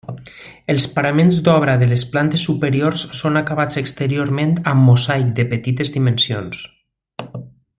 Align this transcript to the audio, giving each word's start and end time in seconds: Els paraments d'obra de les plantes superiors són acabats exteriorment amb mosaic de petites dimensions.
Els 0.73 0.85
paraments 0.93 1.35
d'obra 1.47 1.75
de 1.81 1.89
les 1.91 2.05
plantes 2.13 2.45
superiors 2.49 3.03
són 3.19 3.37
acabats 3.43 3.79
exteriorment 3.83 4.57
amb 4.73 4.89
mosaic 4.89 5.31
de 5.41 5.47
petites 5.53 5.95
dimensions. 5.99 6.65